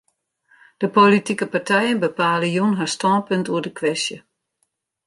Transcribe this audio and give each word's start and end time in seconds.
De 0.81 0.87
politike 0.97 1.45
partijen 1.53 1.99
bepale 2.03 2.47
jûn 2.55 2.73
har 2.79 2.89
stânpunt 2.95 3.49
oer 3.51 3.63
de 3.65 3.71
kwestje. 3.79 4.17